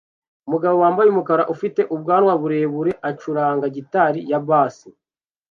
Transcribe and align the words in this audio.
Umugabo 0.47 0.75
wambaye 0.83 1.07
umukara 1.09 1.43
ufite 1.53 1.81
ubwanwa 1.95 2.33
burebure 2.41 2.91
acuranga 3.09 3.65
gitari 3.75 4.19
ya 4.29 4.39
bass 4.47 4.77